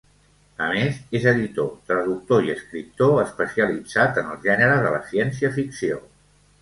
[0.67, 6.01] A més, és editor, traductor i escriptor, especialitzat en el gènere de la ciència-ficció.